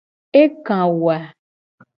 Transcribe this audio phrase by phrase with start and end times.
[0.41, 1.19] Eka wo a?